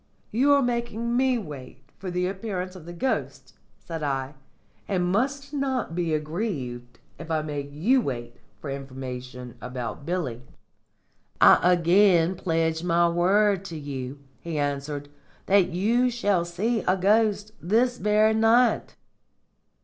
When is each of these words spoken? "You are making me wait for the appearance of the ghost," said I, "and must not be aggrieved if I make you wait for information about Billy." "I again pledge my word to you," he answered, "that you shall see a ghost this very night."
"You 0.31 0.51
are 0.53 0.63
making 0.63 1.15
me 1.15 1.37
wait 1.37 1.83
for 1.99 2.09
the 2.09 2.25
appearance 2.25 2.75
of 2.75 2.87
the 2.87 2.91
ghost," 2.91 3.53
said 3.77 4.01
I, 4.01 4.33
"and 4.87 5.03
must 5.05 5.53
not 5.53 5.93
be 5.93 6.11
aggrieved 6.15 6.97
if 7.19 7.29
I 7.29 7.43
make 7.43 7.69
you 7.71 8.01
wait 8.01 8.37
for 8.59 8.71
information 8.71 9.53
about 9.61 10.03
Billy." 10.03 10.41
"I 11.39 11.73
again 11.73 12.33
pledge 12.35 12.83
my 12.83 13.09
word 13.09 13.63
to 13.65 13.77
you," 13.77 14.17
he 14.39 14.57
answered, 14.57 15.07
"that 15.45 15.69
you 15.69 16.09
shall 16.09 16.45
see 16.45 16.79
a 16.87 16.97
ghost 16.97 17.51
this 17.61 17.99
very 17.99 18.33
night." 18.33 18.95